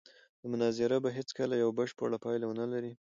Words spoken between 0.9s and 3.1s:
به هېڅکله یوه بشپړه پایله ونه لري.